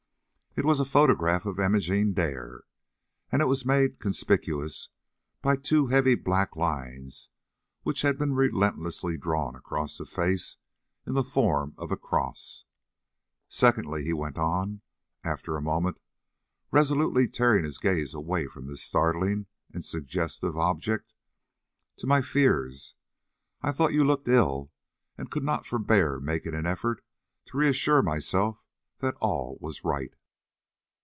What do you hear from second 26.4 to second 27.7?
an effort to